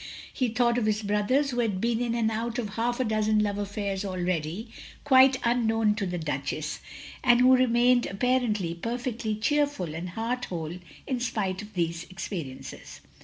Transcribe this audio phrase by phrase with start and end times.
[0.33, 3.37] He thought of his brothers, who had been in and out of half a dozen
[3.37, 4.67] love affairs already,
[5.03, 6.79] quite unknown to the Duchess,
[7.23, 13.01] and who remained apparently perfectly cheerful and heart whole in spite of these experiences.